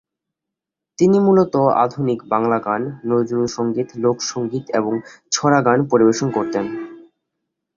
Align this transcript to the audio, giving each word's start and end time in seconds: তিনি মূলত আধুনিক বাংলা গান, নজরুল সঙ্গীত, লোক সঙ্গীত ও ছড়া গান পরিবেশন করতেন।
তিনি 0.99 1.17
মূলত 1.19 1.53
আধুনিক 1.83 2.19
বাংলা 2.29 2.57
গান, 2.59 2.81
নজরুল 3.05 3.47
সঙ্গীত, 3.57 3.89
লোক 4.03 4.17
সঙ্গীত 4.31 4.65
ও 4.79 4.91
ছড়া 5.31 5.59
গান 5.61 5.79
পরিবেশন 5.91 6.27
করতেন। 6.31 6.65